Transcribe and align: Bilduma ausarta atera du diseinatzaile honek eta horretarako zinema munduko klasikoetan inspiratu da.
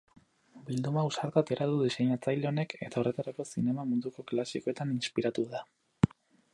Bilduma 0.69 1.01
ausarta 1.01 1.41
atera 1.45 1.67
du 1.73 1.75
diseinatzaile 1.83 2.49
honek 2.53 2.75
eta 2.87 3.03
horretarako 3.03 3.47
zinema 3.51 3.87
munduko 3.93 4.29
klasikoetan 4.33 4.99
inspiratu 4.99 5.49
da. 5.55 5.67